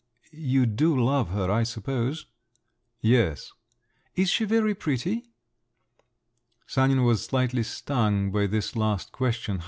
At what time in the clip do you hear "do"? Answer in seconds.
0.65-0.99